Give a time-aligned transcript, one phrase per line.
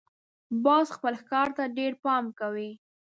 [0.63, 2.69] باز خپل ښکار ته ډېر پام کوي